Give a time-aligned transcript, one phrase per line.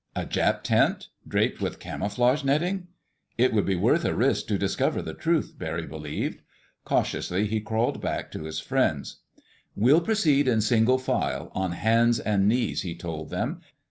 [0.15, 2.87] A Jap tent, draped with camouflage netting?
[3.37, 6.41] It would be worth a risk to discover the truth, Barry believed.
[6.85, 9.19] Cautiously he crawled back to his friends.
[9.75, 13.61] "We'll proceed in single file, on hands and knees," he told them.